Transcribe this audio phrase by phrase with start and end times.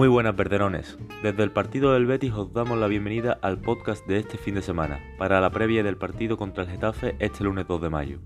[0.00, 0.96] Muy buenas verderones.
[1.22, 4.62] Desde el partido del Betis os damos la bienvenida al podcast de este fin de
[4.62, 8.18] semana, para la previa del partido contra el Getafe este lunes 2 de mayo.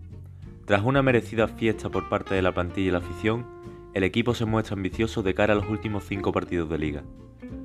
[0.66, 3.44] Tras una merecida fiesta por parte de la plantilla y la afición,
[3.92, 7.02] el equipo se muestra ambicioso de cara a los últimos 5 partidos de liga.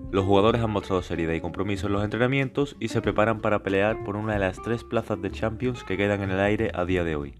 [0.09, 4.03] Los jugadores han mostrado seriedad y compromiso en los entrenamientos y se preparan para pelear
[4.03, 7.03] por una de las tres plazas de Champions que quedan en el aire a día
[7.03, 7.35] de hoy.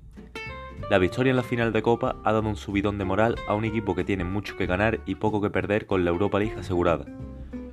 [0.90, 3.64] La victoria en la final de Copa ha dado un subidón de moral a un
[3.64, 7.06] equipo que tiene mucho que ganar y poco que perder con la Europa League asegurada,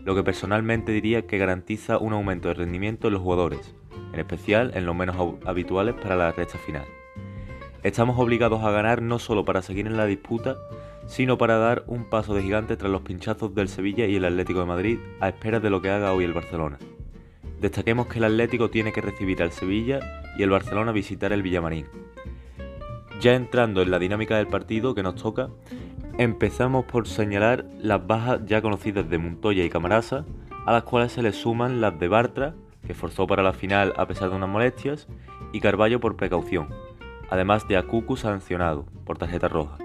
[0.04, 3.74] lo que personalmente diría que garantiza un aumento de rendimiento en los jugadores,
[4.12, 5.16] en especial en los menos
[5.46, 6.84] habituales para la recta final.
[7.82, 10.56] Estamos obligados a ganar no solo para seguir en la disputa,
[11.06, 14.60] sino para dar un paso de gigante tras los pinchazos del Sevilla y el Atlético
[14.60, 16.76] de Madrid a espera de lo que haga hoy el Barcelona.
[17.62, 20.00] Destaquemos que el Atlético tiene que recibir al Sevilla
[20.38, 21.86] y el Barcelona visitar el Villamarín.
[23.26, 25.48] Ya entrando en la dinámica del partido que nos toca,
[26.16, 30.24] empezamos por señalar las bajas ya conocidas de Montoya y Camarasa,
[30.64, 32.54] a las cuales se le suman las de Bartra,
[32.86, 35.08] que forzó para la final a pesar de unas molestias,
[35.52, 36.68] y Carballo por precaución,
[37.28, 39.76] además de Akuku sancionado por tarjeta roja.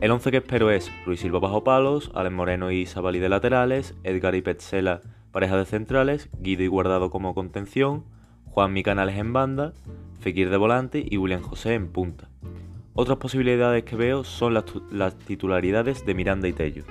[0.00, 3.94] El 11 que espero es Ruiz Silva bajo palos, Alen Moreno y Sabali de laterales,
[4.04, 8.04] Edgar y Petzela pareja de centrales, Guido y Guardado como contención,
[8.46, 9.74] Juan Micanales en banda,
[10.20, 12.30] Fekir de volante y William José en punta.
[12.96, 16.84] Otras posibilidades que veo son las, titularidades de Miranda y Tello.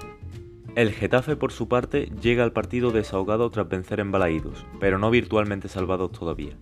[0.76, 5.10] El Getafe, por su parte, llega al partido desahogado tras vencer en Balaídos, pero no
[5.12, 6.58] virtualmente salvados todavía,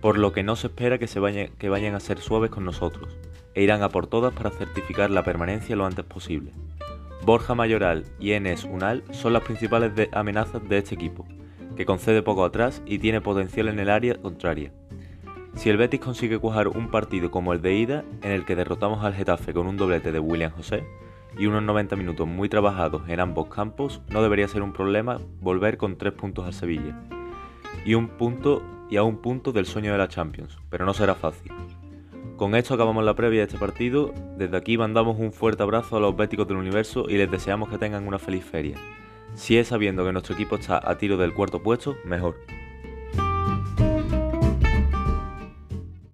[0.00, 3.16] por lo que no se espera que, se vayan a ser suaves con nosotros,
[3.54, 6.52] e irán a por todas para certificar la permanencia lo antes posible.
[7.24, 11.26] Borja Mayoral y Enes Unal son las principales amenazas de este equipo,
[11.76, 14.72] que concede poco atrás y tiene potencial en el área contraria.
[15.58, 19.04] Si el Betis consigue cuajar un partido como el de ida, en el que derrotamos
[19.04, 20.84] al Getafe con un doblete de William José
[21.36, 25.76] y unos 90 minutos muy trabajados en ambos campos, no debería ser un problema volver
[25.76, 27.02] con tres puntos al Sevilla
[27.84, 31.16] y un punto y a un punto del sueño de la Champions, pero no será
[31.16, 31.50] fácil.
[32.36, 34.14] Con esto acabamos la previa de este partido.
[34.36, 37.78] Desde aquí mandamos un fuerte abrazo a los béticos del universo y les deseamos que
[37.78, 38.76] tengan una feliz feria.
[39.34, 42.36] Si es sabiendo que nuestro equipo está a tiro del cuarto puesto, mejor.